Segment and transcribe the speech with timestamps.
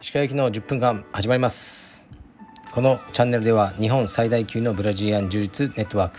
[0.00, 2.08] 石川行きの10分間始まります。
[2.72, 6.18] このチャンネルでは日本最大級のブラジリアン柔術ネットワーク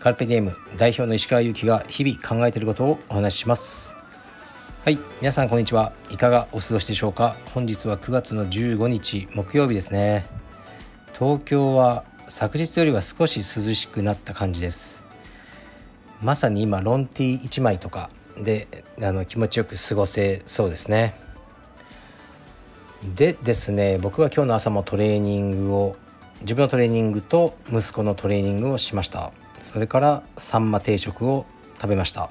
[0.00, 3.96] カルペディエム代表の石川祐希が日々考えていることをお話しします。
[4.84, 5.92] はい皆さんこんにちは。
[6.10, 7.36] いかがお過ごしでしょうか？
[7.54, 10.26] 本日は9月の15日木曜日ですね。
[11.18, 15.07] 東京は昨日よりは少し涼しくなった感じです。
[16.22, 21.14] まさに今ロンティー1枚とかであの気持ちよく過ごせそうですね。
[23.14, 25.96] でですね僕は今日の朝もトレーニングを
[26.40, 29.32] 自分のトレーニングと息子のトレーニングをしました。
[29.72, 32.30] それからサンマ定食を食べました。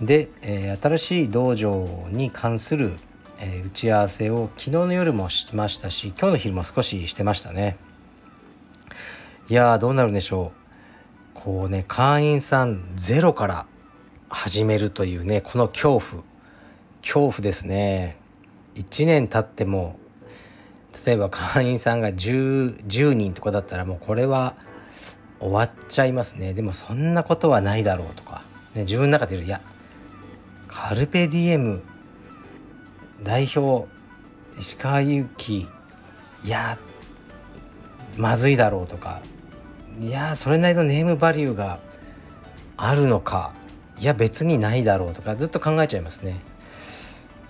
[0.00, 2.92] で、えー、新しい道場に関する、
[3.38, 7.76] えー、打ち合わせを昨日の夜もしましたし今日の昼も少ししてましたね。
[9.48, 10.59] いやどうなるんでしょう。
[11.44, 13.66] こうね会員さんゼロから
[14.28, 16.22] 始めるというねこの恐怖。
[17.02, 18.18] 恐怖ですね。
[18.74, 19.98] 1年経っても
[21.04, 24.54] 例えば会員さんが 10, 10人とかだったらもうこれは
[25.40, 26.52] 終わっちゃいますね。
[26.52, 28.42] でもそんなことはないだろうとか、
[28.74, 29.62] ね、自分の中でいや
[30.68, 31.82] カルペディエム
[33.22, 33.88] 代表
[34.58, 35.66] 石川祐希
[36.44, 36.78] いや
[38.18, 39.22] まずいだろうとか。
[39.98, 41.80] いやそれなりのネームバリューが
[42.76, 43.52] あるのか
[43.98, 46.36] いや別にないだろうとかずっと考えちゃいますね。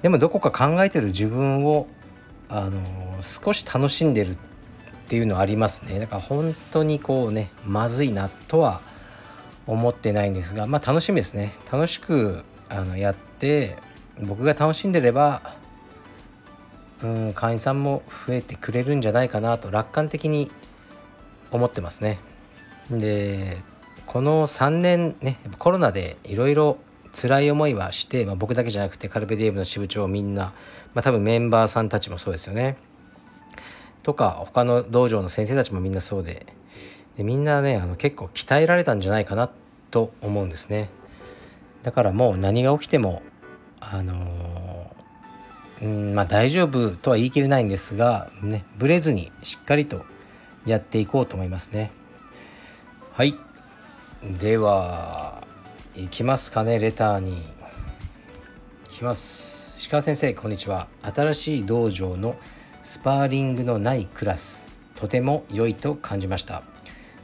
[0.03, 1.87] でもどこか考えてる自分を
[2.49, 2.83] あの
[3.23, 4.37] 少し楽しんでるっ
[5.09, 6.01] ていうのはありますね。
[6.01, 8.81] だから本当にこうねまずいなとは
[9.67, 11.53] 思ってないんですがまあ楽しみですね。
[11.71, 13.77] 楽しくあのやって
[14.21, 15.43] 僕が楽しんでれば
[17.03, 20.51] うん会員さんも増えてくれるんじゃないかなと楽観的に
[21.53, 22.19] 思ってますね。
[22.91, 23.59] で
[24.07, 26.79] この3年ねコロナでいろいろ
[27.13, 30.53] 辛い思いはして、まあ、僕だけじゃなくてカルペディエムの支部長みんな、
[30.95, 32.77] まあ、多分メンバーさんたちもそうですよね。
[34.03, 36.47] とか他の道場の先生たちもみんなそうで
[37.17, 39.51] でみんなねあの結構鍛えられたんじゃないかな
[39.91, 40.89] と思うんですね。
[41.83, 43.23] だからもう何が起きても
[43.81, 44.95] あの、
[45.83, 50.05] うんまあ大丈夫とは言い切れないんですがねブレずにしっかりと
[50.67, 51.91] やっていこうと思いますね。
[53.21, 53.35] はい。
[54.41, 55.45] では
[55.95, 57.43] いきますかねレターに。
[58.87, 59.91] いきます。
[59.91, 60.89] 鹿先生こんにちは。
[61.03, 62.35] 新しい道場の
[62.81, 64.71] スパーリングのないクラス。
[64.95, 66.63] とても良いと感じました。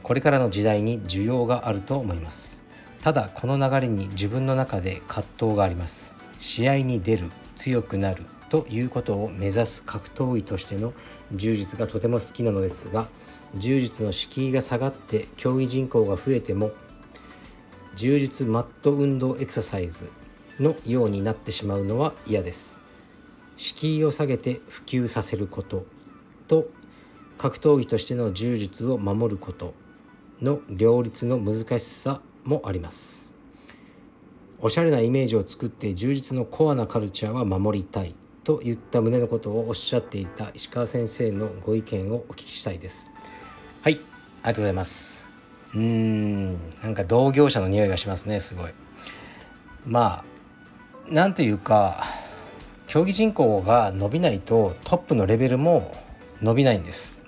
[0.03, 2.63] これからの時代に需要があると思います。
[3.01, 6.15] ただこの流れに自分の中で葛藤があります。
[6.37, 10.93] 試合に出る強くなるということを目指す格闘技としての
[11.33, 13.07] 充実がとても好きなのですが
[13.55, 16.71] 柔術の敷居が下がって競技人口が増えても
[17.95, 20.09] 柔術マット運動エクササイズ
[20.59, 22.83] のようになってしまうのは嫌です。
[23.55, 25.85] 敷居を下げて普及させること
[26.47, 26.69] と
[27.37, 29.73] 格闘技としての柔術を守ること
[30.41, 33.33] の両立の難しさもあります。
[34.59, 38.15] おしゃれなイメージを作って充実のコアなカルチャーは守りたい。
[38.47, 43.11] といった旨のことをおっしゃっていた石川先生のご意見をお聞きしたいです。
[43.81, 44.01] はいあり
[44.43, 45.29] がとうございます。
[45.73, 48.71] うーんなんか同業者の匂いがしますねすごい。
[49.85, 50.23] ま
[51.09, 52.05] あなんというか
[52.87, 55.93] 競技人口が伸びないとトップのレベルも
[56.41, 57.19] 伸びないんです。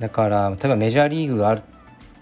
[0.00, 1.62] だから例えばメジャーリーグがあっ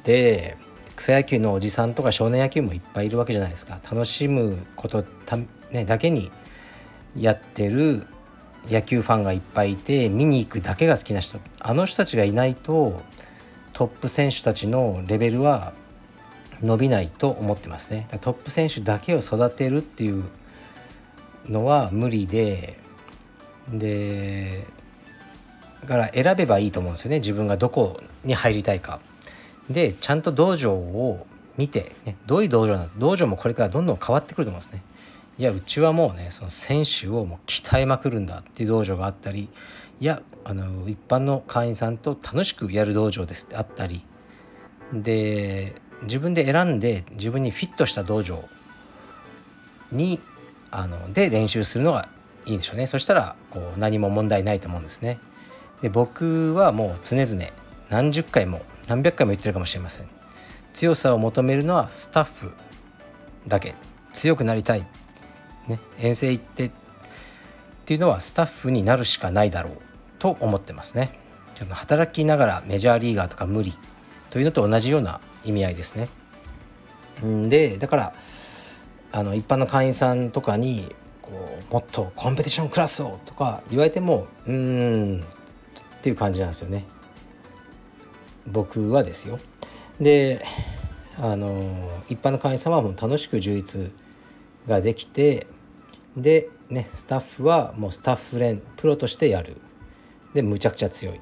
[0.03, 0.59] て
[0.95, 3.81] 草野球のおじさんとか少年野球もいっぱいいるわけじゃないですか。
[3.91, 5.39] 楽しむことた、
[5.71, 6.31] ね、だけに
[7.21, 8.07] やってる
[8.69, 13.01] 野球ファンがいっぱいいて見に行くだけが好きな人あの人たちがいないと
[13.73, 15.73] トップ選手たちのレベルは
[16.61, 18.09] 伸びないと思ってますね。
[18.21, 20.25] トップ選手だけを育てるっていう
[21.47, 22.79] のは無理で
[23.73, 24.67] で
[25.83, 27.21] だから選べばいいと思うんですよね。
[27.21, 29.01] 自分がどこに入りたいか。
[29.71, 31.27] でちゃんと道場を
[31.57, 34.83] 見て、ね、どういう道場なの道場もこれからどんどん変わってくると思うんですね。
[35.39, 39.49] いやうちはもうねその選手をもう鍛えまくるんだっていう道場があったり
[40.01, 44.05] いやあの一般の会員さんと楽しくやる道場ですってあったり
[44.93, 48.43] で自分で選んで自分にフィットした道場
[49.93, 50.21] に
[50.71, 52.09] あので練習するのが
[52.47, 52.87] いいんでしょうね。
[52.87, 55.19] そしたらこう何も問題ないと思うんですね。
[55.83, 57.45] で僕はもう常々
[57.91, 60.09] 何十回も何百回も言ってるかもしれません。
[60.73, 62.53] 強さを求めるのはスタッフ
[63.47, 63.75] だけ。
[64.13, 64.87] 強くなりたい、
[65.69, 66.71] ね、遠征行ってっ
[67.85, 69.73] ていうのはスタッフになるしかないだろう
[70.19, 71.19] と思ってますね。
[71.71, 73.75] 働きながらメジャーリーガーとか無理
[74.31, 76.09] というのと同じような意味合いですね。
[77.49, 78.15] でだから
[79.11, 85.25] あの一般の会員さんとかにこうもっとコンペティションクラスをとか言われてもうーんっ
[86.03, 86.85] ていう感じなんですよね。
[88.47, 89.39] 僕はですよ。
[90.01, 90.45] で
[91.21, 91.75] あの
[92.09, 93.93] 一般の会員さんはもう楽しく充実
[94.69, 95.49] ができて
[96.23, 99.57] でねスタッフはもうスタッフ連プロとしてやる。
[100.35, 101.17] でむちゃくちゃ強い。
[101.17, 101.21] っ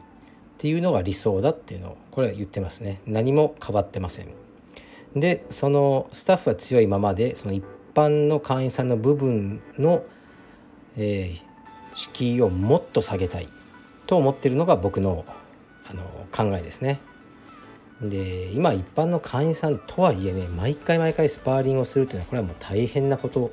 [0.58, 3.00] ていうのが理想だっていうのをこれは言ってますね。
[3.06, 4.28] 何も変わってません。
[5.14, 7.62] でそのスタッフは強いままでその一
[7.94, 10.02] 般の会員さんの部分の、
[10.96, 13.48] えー、敷居をもっと下げたい。
[14.06, 15.24] と思ってるのが僕の
[15.88, 16.02] あの
[16.32, 17.00] 考えですね。
[18.00, 23.52] で今一般の会員さんとはいえね毎回毎回スパーリングをするっていうのはこれはもう大変なこと。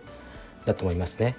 [0.65, 1.36] だと思いますね。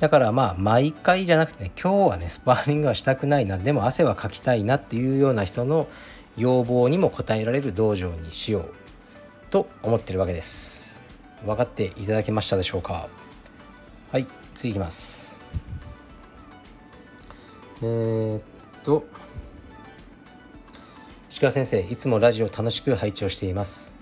[0.00, 5.88] だからまあ毎回じゃなくてね今日はねスパーリングはしたくないなでも汗はかきたいなっていうような人の
[6.38, 8.72] 要望にも応えられる道場にしよう
[9.50, 11.02] と思ってるわけです。
[11.44, 13.08] 分かっていただけましたでしょうか？
[14.10, 15.40] はい次いきます。
[17.82, 18.42] えー、っ
[18.84, 19.04] と
[21.30, 23.99] 石川先生いつもラジオ楽しく拝聴しています。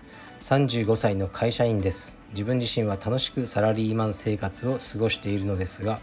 [0.49, 2.19] 35歳の会社員です。
[2.31, 6.01] 自分自身は楽しくサラリーマン生活を過ごしているのですが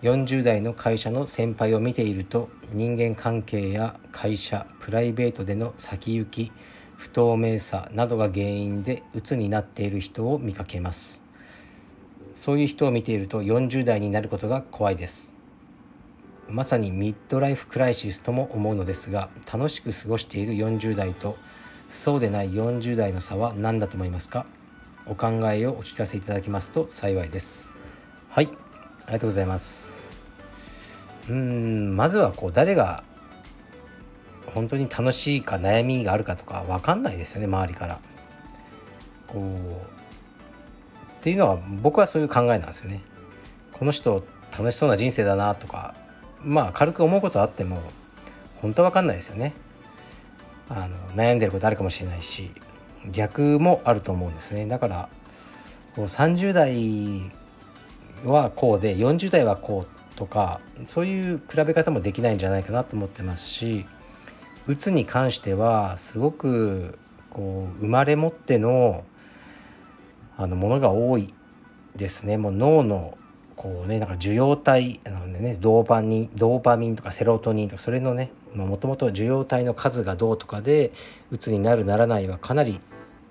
[0.00, 6.52] 40代の会社の先輩を見ていると人間関係や会社プライベートでの先行き
[6.96, 11.22] 不透明さなどが原因で鬱になっている人を見かけます。
[12.34, 15.36] そういう人を見ていると40代になることが怖いです。
[16.48, 21.36] まさにミッドライフクライシスとも思うのですが楽しく過ごしている40代と
[21.92, 24.44] そうでない40代の差は何だと思いますか？
[25.06, 27.68] お考えをお聞かせいただきますと幸いです。
[28.28, 28.48] はい
[29.04, 30.08] ありがとうございます。
[31.28, 33.04] うんまずはこう誰が
[34.52, 37.98] 本当に楽しいか悩みがあるかとか分かんないですよね周りから。
[39.28, 39.42] こう
[41.20, 43.00] っていうのは僕はそういう考えなんですよね。
[43.72, 45.94] この人楽しそうな人生だなとか
[46.40, 47.80] まあ軽く思うことあっても
[48.60, 49.54] 本当は分かんないですよね。
[50.74, 52.50] あの悩んでることあるかもしれないし
[53.10, 54.66] 逆もあると思うんですね。
[54.66, 55.08] だから
[55.94, 57.32] こう30代
[58.24, 63.84] はこうで40代はこうとかそういう比べ方もできないんじゃないかなと思ってますし
[64.66, 66.98] うつに関してはすごく
[67.28, 69.04] こう生まれ持っての
[70.36, 71.34] あのものが多い
[71.96, 72.38] ですね。
[72.38, 73.18] もう脳の
[73.62, 80.90] こうねなんか受容体なのでねドーパニドーパミンとかセロトニンとかそれのねもともと受容体の数がどうとかで
[81.30, 82.80] うつになるならないはかなり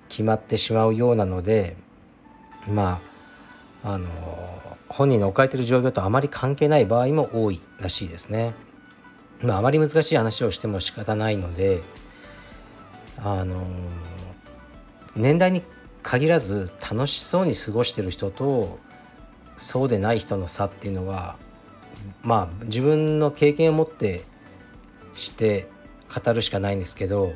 [0.08, 1.76] 決まってしまうようなので
[2.74, 3.02] ま
[3.84, 4.08] ああの
[4.88, 8.54] 本人の置かれてる状況とあまり関係ない場合も多いらしいですね。
[9.42, 11.82] まあ、あまり難しい話をしても仕方ないので
[13.18, 13.66] あの
[15.16, 15.64] 年代に
[16.04, 18.80] 限らず楽しそうに過ごしてる人と
[19.58, 21.38] そうでない人の差っていうのは
[22.24, 24.24] まあ自分の経験を持って
[25.16, 25.68] して
[26.14, 27.34] 語るしかないんですけど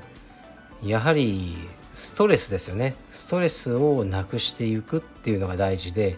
[0.83, 1.55] やはり
[1.93, 6.17] ストレスですよねストレスをなくしていくっていうのが大事で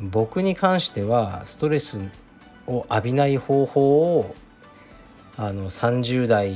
[0.00, 2.00] 僕に関してはストレス
[2.66, 4.34] を浴びない方法を
[5.36, 6.54] あの30代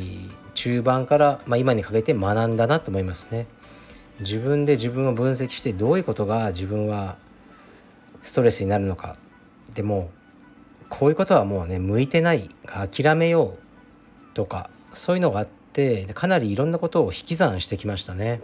[0.55, 3.47] 中盤から、まあ、今にかけて学んだなと思いますね。
[4.21, 7.17] 自分で自分を分析してどういうことが自分は
[8.23, 9.17] ストレスになるのか
[9.75, 10.11] でも
[10.89, 18.41] こういうことはもうね向いてない諦めようとかそういうのがあってかなりいろんなことを引き算してきましたね。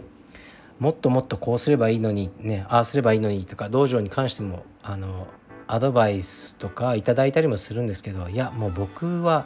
[0.79, 5.27] もっともっとこうすればいいのにねああすればいいのにとか道場に関してもあの
[5.67, 9.45] アドバイスとかいただいたりもするんですけどいやもう僕は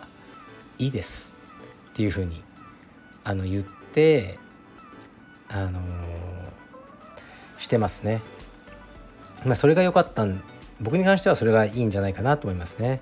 [0.80, 1.38] いいです
[1.92, 2.42] っていうふうに
[3.24, 4.40] あの言って
[5.50, 5.82] あのー、
[7.60, 8.22] してますね。
[9.46, 10.42] まあ、それが良かったん
[10.82, 13.02] 僕に関してはそれがいいんじゃないかなと思いますね。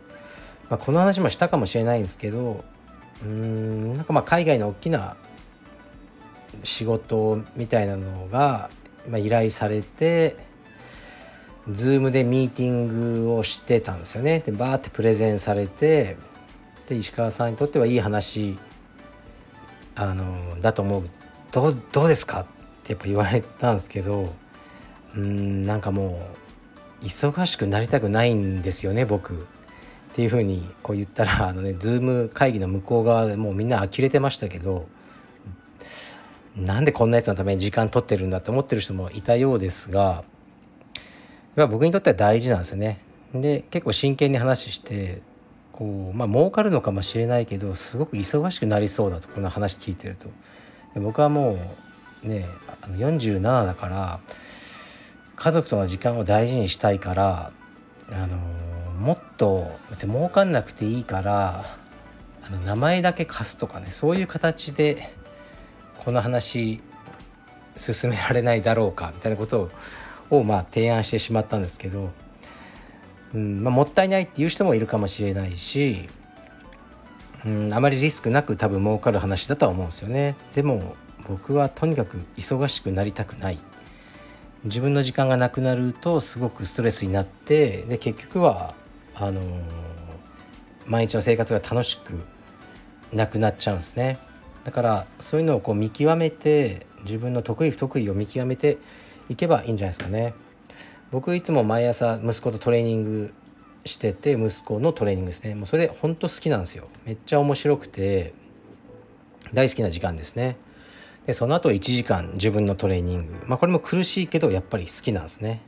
[0.69, 2.63] まあ、この話もしたかもしれないんですけど
[3.23, 5.15] うんなんかまあ海外の大きな
[6.63, 8.69] 仕事みたいなのが、
[9.07, 10.35] まあ、依頼されて
[11.69, 14.43] Zoom でミーティングをしてたんですよね。
[14.45, 16.17] でバーってプレゼンされて
[16.89, 18.57] で石川さんにとってはいい話
[19.95, 21.09] あのだと思う
[21.51, 22.45] どうどうですかっ
[22.83, 24.33] てやっぱ言われたんですけど
[25.15, 26.19] うんなんかも
[27.01, 29.37] う忙しくなりたくないんですよね僕っ
[30.15, 34.87] ていうふうにこう言ったらあのねズーム会議の向こう側でもうみんな呆れてましたけど
[36.55, 40.23] なんでこんなやつのために時間取ってるんだって思ってる人もいたようですが
[41.55, 42.99] 僕にとっては大事なんですよね。
[43.33, 45.21] で結構真剣に話して
[45.71, 50.29] こうまあ儲かるのかもしれないけどすごく忙しくなりそうだとこの話聞いてると
[50.99, 51.57] 僕はも
[52.23, 52.47] うね
[52.83, 54.19] 47だから
[55.37, 57.51] 家族との時間を大事にしたいから
[58.11, 58.37] あの
[58.99, 61.77] もっと別に儲かんなくていいから
[62.43, 65.13] あの名前だけ貸すとかねそういう形で
[65.99, 66.81] この話
[67.75, 69.69] 進められないだろうかみたいなこと
[70.31, 72.09] をまあ提案してしまったんですけど、
[73.35, 76.09] うんまあ、もったいないっていう人もいるかもしれないし、
[77.45, 80.35] うん、あまりリスクなく多分儲かる話だとは思うんですよね。
[80.55, 80.95] でも
[81.27, 83.59] 僕はとにかく忙しくなりたくない
[84.63, 88.73] 自分の時間がなくなるとすごくストレスになってで結局は
[89.15, 89.41] あの、
[90.85, 92.13] 毎日の生活が楽しく
[93.11, 94.19] なくなっちゃうんですね。
[94.63, 98.77] だからそういうのをこう見極めて自分の得意不得意を見極めて
[99.29, 100.33] いけばいいんじゃないですかね。
[101.11, 103.33] 僕いつも毎朝息子とトレーニング
[103.85, 105.55] してて息子のトレーニングですね。
[105.55, 106.87] もうそれほんと好きなんですよ。
[107.05, 108.33] めっちゃ面白くて
[109.53, 110.57] 大好きな時間ですね。
[111.27, 113.33] でその後1時間自分のトレーニング。
[113.45, 115.61] まあこれも苦しいけどやっぱり好きなんですね。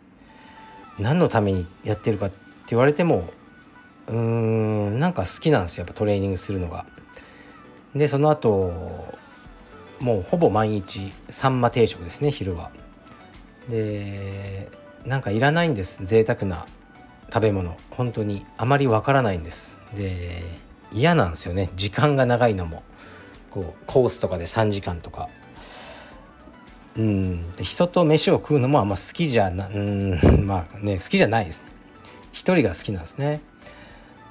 [0.97, 2.37] 何のためにやってるかって
[2.69, 3.29] 言われても
[4.07, 6.85] うーんなんか好きなんですよやっぱトレーニングするのが。
[7.93, 8.73] でその後
[9.99, 12.71] もうほぼ毎日サンマ定食ですね昼は。
[13.69, 14.69] で
[15.05, 16.65] なんかいらないんです贅沢な
[17.33, 17.75] 食べ物。
[17.91, 19.77] 本当にあまりわからないんです。
[19.93, 20.41] で
[20.93, 22.81] 嫌なんですよね時間が長いのも。
[23.51, 25.27] こうコースとかで3時間とか。
[26.97, 31.65] うん人と飯を食うのもあんま好きじゃな うんまあね好きじゃないです
[32.31, 33.41] 一人が好きなんですね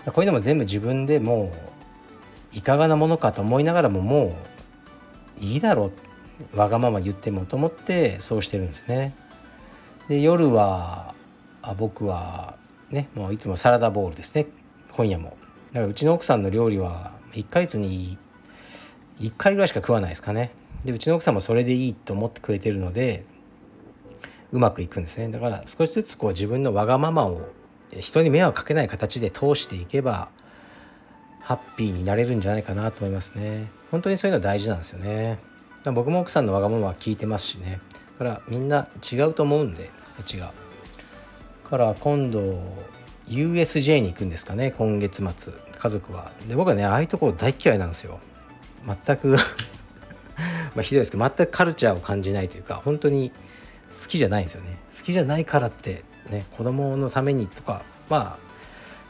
[0.06, 1.52] こういうのも全部自分でも
[2.54, 4.36] ういかがなものかと思いながらもも
[5.40, 5.92] ういいだろ
[6.54, 9.14] うわがまま言ってもと思ってそうしてるんですね。
[10.08, 11.14] で夜は
[11.62, 12.54] あ僕は
[12.90, 14.46] ねもういつもサラダボウルですね
[14.92, 15.36] 今夜も。
[15.72, 18.16] だからうちの奥さんの料理は1ヶ月に
[19.20, 20.52] 1回ぐらいしか食わないですかね。
[20.84, 23.24] でうちの奥さんもそれでいいと思ってくれてるので
[24.52, 25.28] うまくいくんですね。
[25.28, 27.48] だから少しずつこう自分のわがままを
[27.98, 30.28] 人に迷惑かけない形で通していけば
[31.40, 33.70] ハッピーになれるんじゃないかなと思いますね。
[33.90, 35.38] 本当にそういうのは大事なんですよね。
[35.84, 37.80] 僕も奥さんのわがままは聞いてますしね。
[38.18, 39.90] だからみんな違うと思うんで
[40.32, 40.42] 違う
[41.68, 42.60] から今度
[43.26, 44.70] USJ に行くんですかね。
[44.76, 45.52] 今月末。
[45.78, 46.32] 家族は。
[46.48, 48.18] で僕はねああいうところ大嫌いなんですよ。
[49.06, 49.36] 全く
[50.78, 53.32] まあひどいですけど全くカルチャーを感じないというか本当に
[54.00, 54.78] 好きじゃないんですよね。
[54.96, 58.48] 好きじゃないからってね子供のためにとかまあ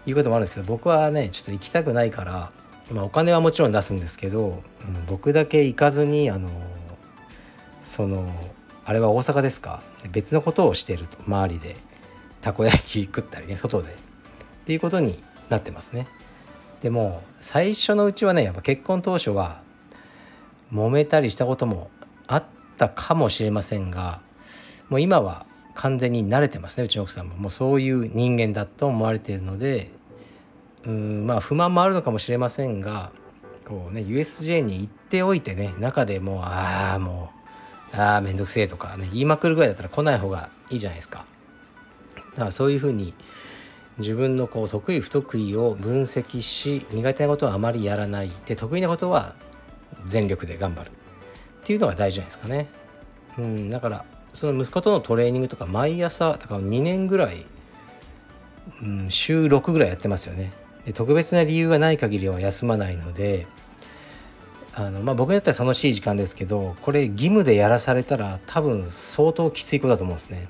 [0.06, 2.50] いうこともあるんですけど僕はねちょっと行きたくないから、
[2.90, 6.48] まあ、お金はもちろん出すんですけど、うん、僕だけ行かずにあの
[7.82, 8.32] その
[8.86, 9.82] あれは大阪ですか？
[10.10, 11.76] 別のことをしてると周りで。
[12.40, 13.88] たこ焼き食ったりね外で。
[13.90, 13.94] っ
[14.64, 15.20] ていうことに
[15.50, 16.06] なってますね。
[16.84, 19.60] でも最初のうちはねやっぱ結婚当初は
[20.72, 21.90] 揉めたりしたことも
[22.26, 22.44] あっ
[22.76, 24.20] たかもしれませんが
[24.88, 27.36] もう今は完全に慣れてますねうちの奥さんも。
[27.36, 29.90] もうそういう人間だと思われているので
[30.84, 33.10] うんまあ不満もあるのかもしれませんが
[33.66, 37.30] こうね USJ に行っておいてね中でもうああも
[37.94, 41.24] うああめんどくせえとかね言いまくるぐらいだったら来ない方がいいじゃないですか。
[42.32, 43.14] だからそういうふうに
[43.98, 48.30] 自分のこう得意不得意を分析し苦手なことはあまりやらない。
[48.46, 49.34] で得意なことは
[50.08, 50.90] 全力で頑張る。
[50.90, 50.90] っ
[51.64, 52.66] ていうのが大事じゃないですかね。
[53.38, 57.46] うんだからその息子とのトレーニングとか毎朝だから2年ぐらい、
[58.82, 60.52] うん、週6ぐらいやってますよね。
[60.86, 63.46] で特別な理由がない限りは休まないので
[64.74, 70.48] あの、まあ、僕にとっては楽しい時間ですけどこれ義務でやらされたら多分相当きついことだと思うんですね。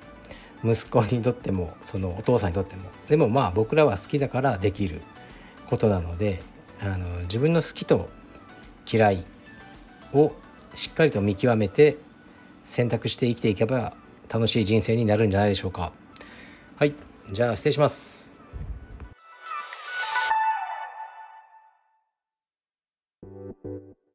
[0.64, 2.82] 息子にとってもそのお父さんにとっても。
[3.08, 5.02] でもまあ僕らは好きだからできる
[5.66, 6.42] ことなので
[6.80, 8.08] あの自分の好きと
[8.90, 9.24] 嫌い
[10.14, 10.32] を
[10.74, 11.96] しっかりと見極めて
[12.64, 13.94] 選択して生きていけば
[14.28, 15.92] 楽しい人生になるんじゃないでしょうか。
[16.76, 16.94] はい。
[17.32, 18.17] じゃあ失礼します。